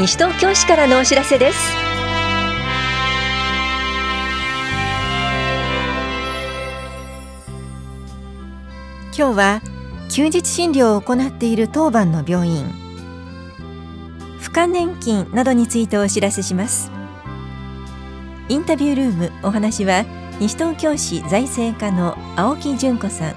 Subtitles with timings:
[0.00, 1.58] 西東京市からのお知らせです。
[9.14, 9.60] 今日は
[10.08, 12.64] 休日診療を行っている当番の病院。
[14.40, 16.90] 付加年金などについてお知らせします。
[18.48, 20.06] インタビュールームお話は
[20.40, 23.34] 西東京市財政課の青木純子さん。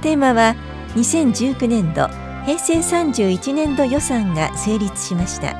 [0.00, 0.56] テーマは
[0.94, 2.08] 2019年度
[2.48, 5.54] 平成31年度予算が成立しました。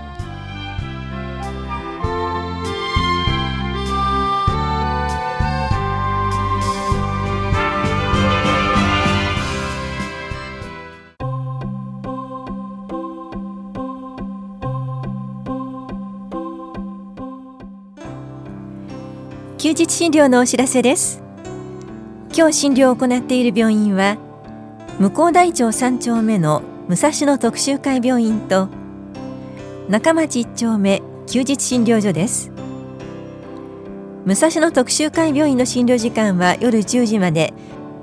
[19.59, 21.21] 休日診療のお知らせです。
[22.35, 24.17] 今日診療を行っている病院は
[24.99, 28.69] 向こう大町3丁目の武蔵野特集会病院と
[29.89, 32.51] 中町1丁目休日診療所です。
[34.25, 37.55] 武蔵野特集会病院の診療時間は夜10時まで。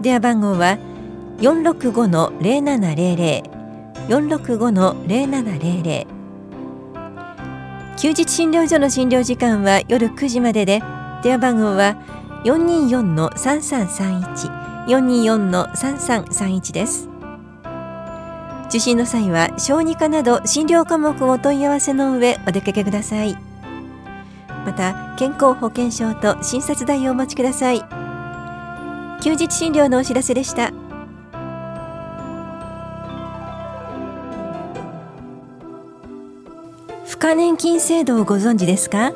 [0.02, 0.78] 電話番号は
[1.40, 3.44] 465-0700
[4.08, 6.06] 465-0700
[7.98, 10.84] 休日診療所の診療時間は夜9時までで
[11.24, 11.98] 電話番号は
[12.44, 17.15] 424-3331 424-3331です。
[18.76, 23.38] 受診の際は小児科など診療科目をお問い合わせの上お出かけください。
[24.66, 27.80] また健康保険証と診察代をお持ちください。
[29.24, 30.74] 休日診療のお知らせでした。
[37.06, 39.14] 付加年金制度をご存知ですか？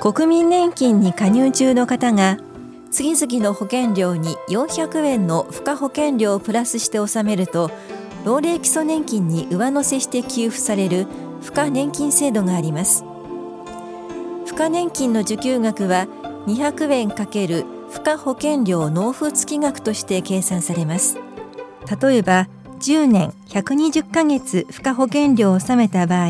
[0.00, 2.38] 国民年金に加入中の方が
[2.90, 7.70] 次々の保険料に400円の付加保険料をプラスして納めると
[8.24, 11.06] 老齢基礎年金に上乗せして給付される
[11.40, 13.04] 付加年金制度があります。
[14.46, 16.06] 付加年金の受給額は
[16.46, 21.18] 200円かける付加保険料納付付額として計算されます。
[22.00, 22.48] 例えば
[22.80, 26.28] 10年120ヶ月付加保険料を納めた場合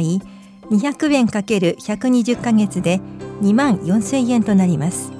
[0.71, 3.00] 200円かける120ヶ月で
[3.43, 5.12] 2万4000円となります。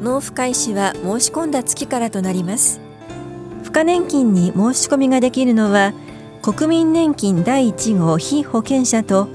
[0.00, 2.81] 納付開始は申し込んだ月からとなります。
[3.72, 5.94] 付加年金に申し込みができるのは
[6.42, 9.28] 国民年金第1号被保険者と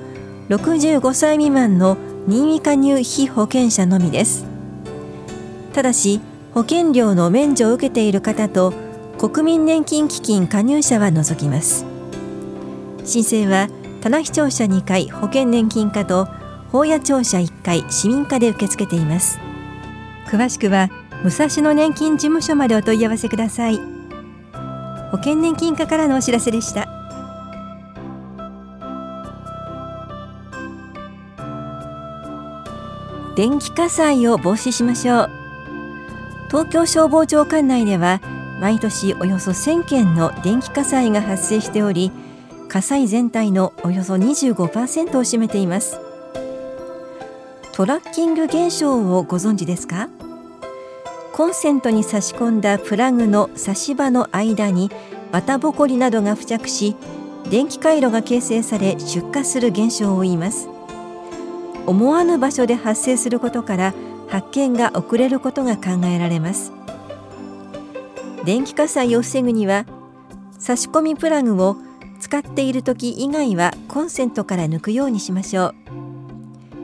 [0.50, 4.46] 65歳未満の任意加入被保険者のみです。
[5.74, 6.22] ただし
[6.54, 8.74] 保険料の免除を受けている方と
[9.18, 11.84] 国民年金基金加入者は除きます。
[13.06, 13.70] 申請は
[14.02, 16.28] 棚視聴者2回保険年金課と
[16.72, 19.40] 法屋庁舎1階市民課で受け付けています。
[20.28, 20.90] 詳しくは
[21.24, 23.97] 武蔵野年金事務所までお問い合わせください。
[25.12, 26.88] 保険年金課からのお知らせでした。
[33.36, 35.30] 電気火災を防止しましょう。
[36.50, 38.20] 東京消防庁管内では
[38.60, 42.12] 毎年およそ1000件の電気火災が発生しており
[42.68, 46.00] 火災全体のおよそ25%を占めています。
[47.74, 50.10] トラッキング現象をご存知ですか？
[51.38, 54.90] コンセントに差し込んだプラグの差し場の間に
[55.32, 56.96] 綿ぼこりなどが付着し
[57.48, 60.68] 電気回路が形成され出火する現象を言います。
[61.86, 63.94] 思わぬ場所で発生することから
[64.28, 66.72] 発見が遅れることが考えられます。
[68.44, 69.86] 電気火災を防ぐには
[70.58, 71.78] 差し込みプラグを
[72.20, 75.76] 使っている時以外はコンセントから抜くようにしましょう。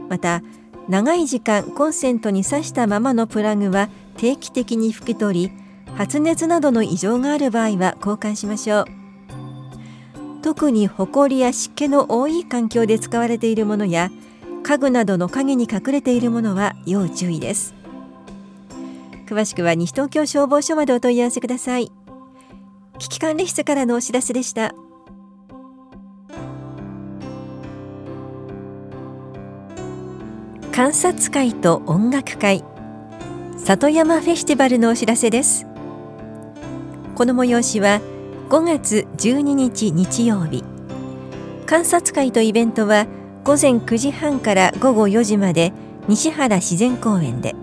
[0.10, 0.44] また
[0.88, 5.52] 長い時間コンセントに挿したままのプラグは定期的に拭き取り
[5.96, 8.86] 発熱などの異常がある場合は交換しましょう。
[10.42, 14.12] 特にホコリや湿気の多い環境で使われているものや
[14.64, 17.74] 家具などの影に隠れているものは要注意です。
[19.26, 21.92] 詳しくは西東京消防署までお問い合わせください。
[23.00, 24.74] 危機管理室からのお知らせでした。
[30.72, 32.64] 観察会と音楽会。
[33.66, 35.66] 里山フェスティバルのお知らせです。
[37.16, 38.02] この催しは
[38.50, 40.66] 5月12日日曜日。
[41.66, 43.08] 観察会とイベントは
[43.46, 45.72] 午前9時半から午後4時まで
[46.10, 47.56] 西原自然公園で。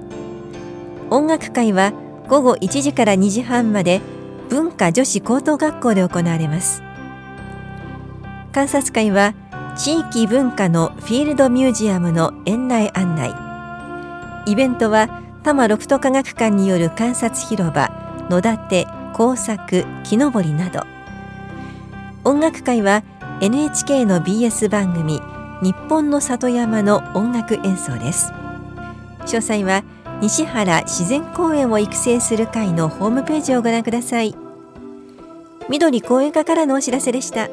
[1.11, 1.93] 音楽会は
[2.29, 4.01] 午後1時から2時半まで
[4.49, 6.83] 文化女子高等学校で行われます。
[8.53, 9.35] 観察会は
[9.77, 13.35] 地域文化のフィールドミュージアムの園内案内。
[14.51, 17.91] イベントは多摩ロフト科学館による観察広場
[18.29, 20.83] 野立て工作木登りなど。
[22.25, 23.03] 音楽会は
[23.41, 25.21] NHK の BS 番組
[25.63, 28.33] 日本の里山の音楽演奏です。
[29.23, 29.83] 詳細は
[30.21, 34.35] 西原自然公園を育成する会のホームページをご覧ください。
[35.71, 37.49] 緑公園課からのお知らせでした。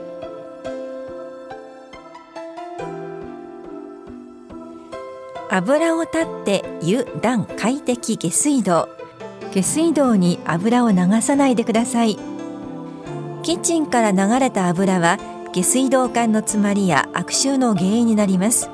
[5.58, 8.90] 油を立って油断快適下水道。
[9.52, 12.16] 下水道に油を流さないでください。
[13.42, 15.18] キッチンから流れた油は
[15.54, 18.70] 下水道管の詰まりや悪臭の原因になります。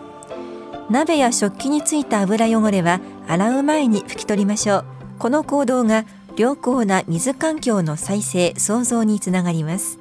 [0.90, 4.86] 鍋や食器についた油汚れは洗う前に拭き取りましょう。
[5.20, 6.04] この行動が
[6.36, 10.00] 良好な水環境の再生創造につながります。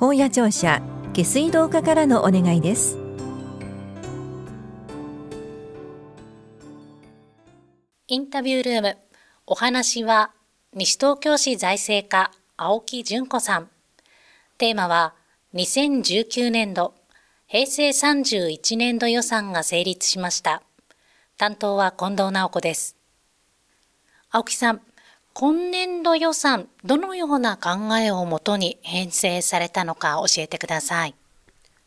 [0.00, 0.82] 本屋庁舎
[1.12, 3.01] 下水道課からのお願いです。
[8.12, 8.98] インタビュールーム
[9.46, 10.32] お話は
[10.74, 13.70] 西東京市財政課青木純子さん
[14.58, 15.14] テーマは
[15.54, 16.92] 2019年度
[17.46, 20.62] 平成31年度予算が成立しました。
[21.38, 22.98] 担当は近藤直子です。
[24.30, 24.82] 青木さん、
[25.32, 31.14] 今年度予算、どのような考えをもとに編成されたのか教えてください。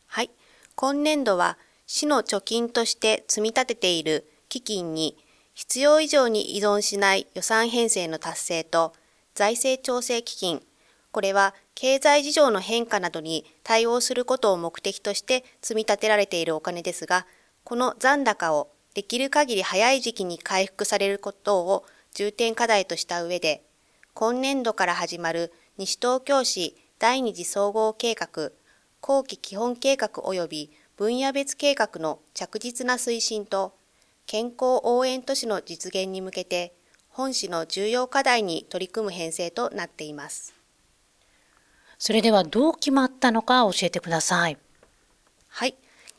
[0.08, 0.32] はい。
[0.74, 5.24] 今年度は市の貯金として積み立てている基金に
[5.56, 8.94] 必要以上に依存しない予算編成の達成と
[9.34, 10.62] 財政調整基金、
[11.12, 17.26] これは経済事情の変化などに対応することを目的として積み立てられているお金ですが、
[17.64, 23.64] この残高をできる限り早い時期に回復されることを重点課題とした上で、
[24.14, 28.52] 今年度から始まる西東京市第二次総合計画、
[29.00, 33.74] 後期基本計画及び分野別計画の着実な推進と、
[34.28, 36.74] 健康応援都市の実現に向けて、
[37.10, 40.54] 本市の重要課題に取り組む編成となっています。
[42.00, 44.58] それではどう決まったのか教えてください。
[45.48, 45.76] はい。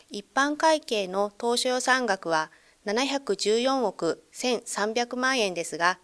[0.09, 2.51] 一般会計の当初予算額は
[2.87, 5.99] 714億1300万円ですが、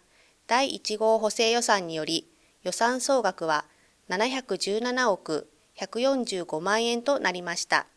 [0.45, 2.29] 第1号補正予算により
[2.63, 3.65] 予算総額は
[4.09, 7.87] 717億145万円となりました。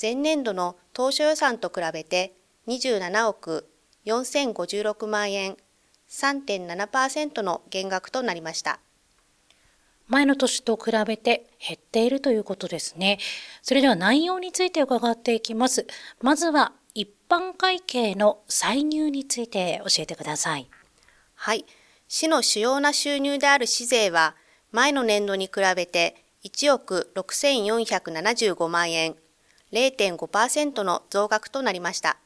[0.00, 2.32] 前年度の当初予算と比べて
[2.68, 3.68] 27億
[4.06, 5.56] 4056万円、
[6.08, 8.80] 3.7%の減額となりました。
[10.08, 13.18] 前の年と比べて減っているということですね。
[13.62, 15.86] それでは内容について伺っていきます。
[16.20, 20.68] まずは一般会計の歳入について教えてください。
[21.34, 21.64] はい。
[22.08, 24.36] 市の主要な収入である市税は
[24.70, 29.16] 前の年度に比べて1億6475万円、
[29.72, 32.18] 0.5%の増額となりました。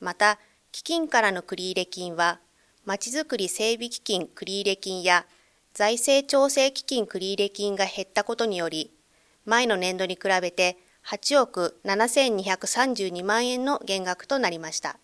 [0.00, 0.38] また、
[0.72, 2.40] 基金からの繰入金は、
[2.84, 5.26] まちづくり整備基金繰入金や
[5.74, 8.92] 財政調整基金繰入金が減ったことにより、
[9.44, 10.76] 前の年度に比べて
[11.06, 14.98] 8億7232万円の減額となりました。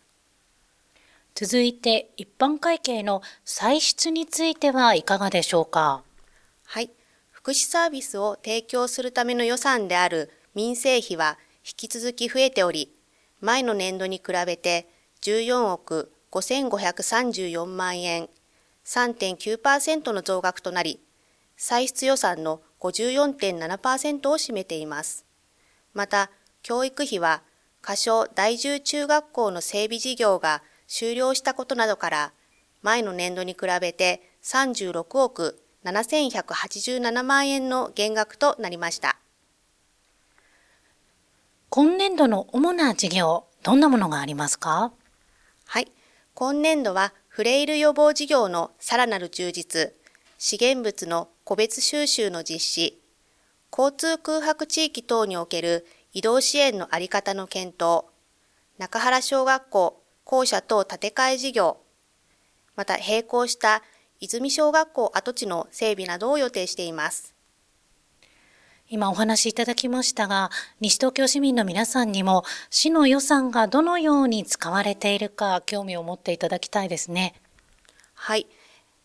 [1.35, 6.03] 続いて、一般会計の歳出についてはいかがでしょうか？
[6.65, 6.91] はい。
[7.31, 12.93] 福祉サービスを提供するための予算である民生費は引き続き増えており、
[13.43, 14.89] 前の年度に比べて
[15.21, 18.29] 14億5534万円、
[18.87, 21.01] 3.9%の増額となり、
[21.57, 25.27] 歳出予算の54.7%を占めています。
[25.93, 26.31] また、
[26.63, 27.43] 教育費は、
[27.83, 32.33] 仮称大住中学校の整備事業が終了したことなどから、
[32.81, 39.19] 前の年度に比べて36億7187万円の減額となりました。
[41.75, 44.93] 今年度の主な事業、どんなものがありますか？
[45.65, 45.91] はい。
[46.35, 49.95] 今年度はフレイル予防事業のさらなる充実、
[50.37, 53.01] 資源物の個別収集の実施、
[53.75, 58.05] 交通空白地域等における移動支援のあり方の検討、
[58.77, 61.79] 中原小学校校舎等建て替え事業、
[62.77, 63.83] また並行した
[64.21, 67.32] 泉小学校跡地の整備などを予定しています。
[68.93, 70.51] 今お話しいただきましたが、
[70.83, 77.33] 西東京市民の皆さんにも市の予算がどのように使われているか興味を持っていただきたいですね。
[78.13, 78.47] はい。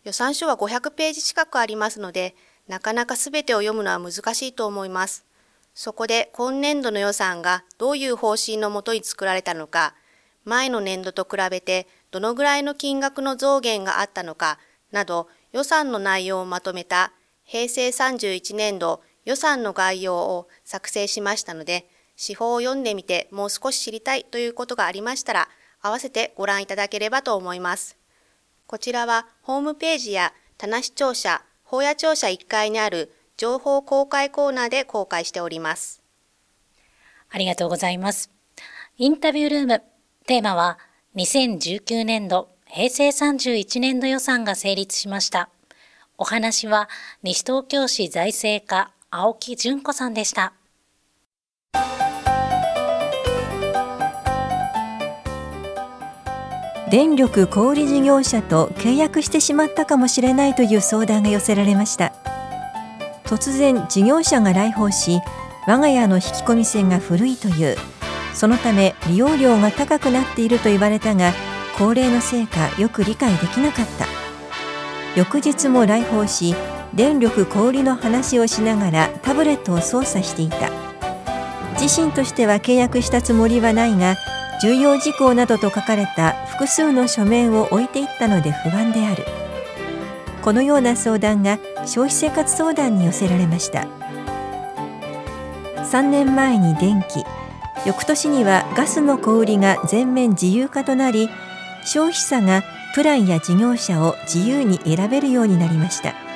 [0.04, 2.36] 予算書は500ページ近くありますので、
[2.68, 5.26] なかなか全てを読むのは難しいと思います。
[5.74, 9.96] そこで今年度の予算がどういう方針のもとに作られたのか、
[10.44, 14.60] 前の年度と比べてどのぐらいの金額の増減があったのか
[14.92, 17.14] など予算の内容をまとめた
[17.46, 25.50] 平成31年度予算の概要を作成しましたので、司法を読んでみてもう少し知りたいということがありましたら、
[25.82, 27.98] 合わせてご覧いただければと思います。
[28.68, 36.02] こちらはホームページや棚視聴者、法屋庁舎1階にある情報公開コーナーで公開しております。
[37.30, 38.32] ありがとうございます。
[38.98, 39.84] インタビュールーム、
[40.26, 40.80] テーマは
[41.18, 45.50] 2019年度、平成31年度予算が成立しました。
[46.18, 46.88] お話は
[47.24, 50.54] 西東京市財政課青木純子さんでした。
[56.92, 62.14] 電力小売事業者と契約してしまったかもしれないという相談が寄せられました。
[63.24, 65.20] 突然事業者が来訪し
[65.66, 67.76] 我が家の引き込み線が古いという。
[68.36, 71.34] そのため利用料が高くなっていると言われたが
[71.76, 74.06] 高齢のせいかよく理解できなかった。
[75.16, 76.54] 翌日も来訪し
[76.98, 80.72] 電力小売の話をしながらタブレットを操作していた。
[81.80, 84.16] 自身としては契約したつもりはないが
[84.64, 89.26] 重要事項などと書かれた複数の書面を置いていったので不安である。
[90.42, 93.88] このような相談が消費生活相談に寄せられました。
[95.84, 97.24] 3年前に電気。
[97.88, 101.30] 翌年にはガスの小売りが全面自由化となり
[101.86, 102.64] 消費者が
[102.96, 106.27] プランや事業者を自由に選べるようになりました。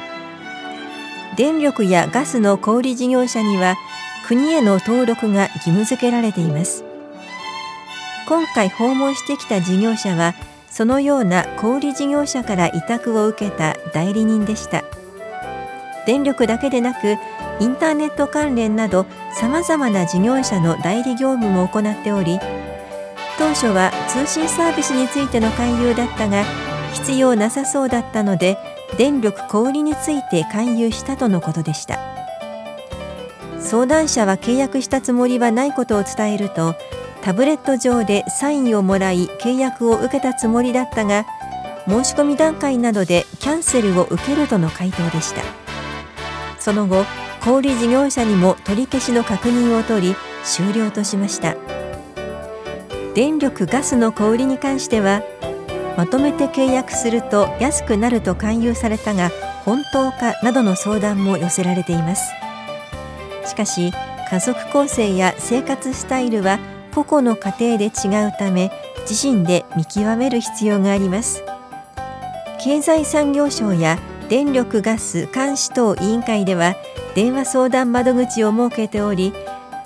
[1.35, 3.77] 電力やガスの小売事業者には
[4.27, 6.83] 国への登録が義務付けられています。
[8.27, 10.35] 今回訪問してきた事業者は
[10.69, 14.83] そのような小売事業者から委託を受けた代理人でした。
[16.05, 17.17] 電力だけでなく
[17.59, 22.39] インターネット関連などさまざまな事業者の代理業務も行っており
[23.37, 26.43] 当初は通信サービスについての勧誘だったが
[26.93, 28.57] 必要なさそうだったので
[28.97, 31.99] 電力小売について勧誘したとのことでした。
[33.59, 36.75] 相談者は契約したつもりはないことを伝えると
[37.21, 41.25] タブレット上でサインをもらい契約を受けたつもりだったが
[41.87, 45.41] 申し込み段階などでキャンセルを受けるとの回答でした。
[46.59, 47.05] その後
[47.41, 51.55] 小売事業者にも取り消しの確認を取り終了としました。
[53.13, 55.21] 電力ガスの小売に関しては
[55.97, 59.29] まとめて契約すると安くなると勧誘されたが
[59.65, 62.31] 本当かなどの相談も寄せられています。
[63.45, 63.91] しかし
[64.29, 66.59] 家族構成や生活スタイルは
[66.93, 68.71] 個々の家庭で違うため
[69.09, 71.43] 自身で見極める必要があります。
[72.63, 73.97] 経済産業省や
[74.29, 76.75] 電力ガス監視等委員会では
[77.15, 79.33] 電話相談窓口を設けており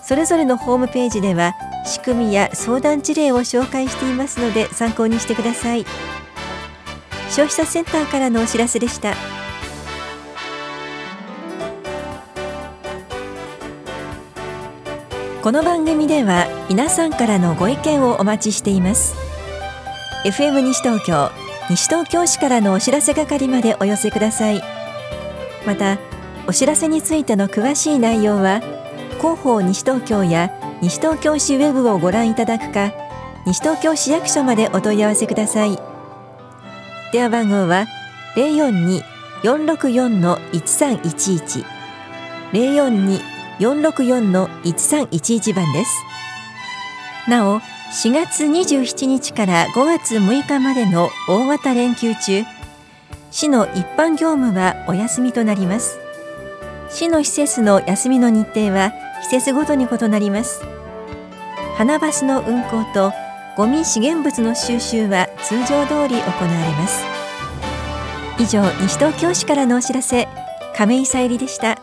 [0.04, 1.54] それぞれのホームページでは
[1.86, 5.86] 仕組みや相談事例を紹介していますので参考にしてください。
[7.30, 9.14] 消費者センターからのお知らせでした。
[15.42, 19.16] この番組では皆さんからのご意見をお待ちしています。
[20.24, 21.30] FM 西東京
[21.70, 24.64] 西東京市からのお知らせ係までお寄せください。
[25.68, 26.00] また
[26.48, 28.62] お知らせについての詳しい内容は
[29.20, 30.52] 広報西東京や
[30.86, 32.94] 西東京市ウェブをご覧いただくか
[33.48, 35.80] 西東京市役所までお問い合わせください。
[37.12, 37.88] 電話番号は
[39.42, 41.66] 042-464-1311
[42.52, 43.20] 042
[43.58, 45.92] 464-1311番です。
[47.28, 52.44] なお4月27日から5月6日までの大型連休中
[53.32, 55.98] 市の一般業務はお休みとなります。
[56.92, 60.62] 市の施設の休みの日程は施設ごとに異なります。
[61.78, 63.12] 花バスの運行と
[63.58, 67.04] ゴミ資源物の収集は通常通り行われます。
[68.40, 70.30] 以上西東京市からのお知らせ。
[70.74, 71.78] 亀井さゆりでした。